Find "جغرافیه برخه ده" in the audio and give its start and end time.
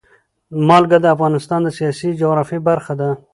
2.21-3.09